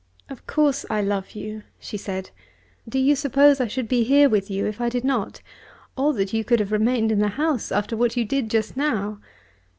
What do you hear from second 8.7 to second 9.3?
now?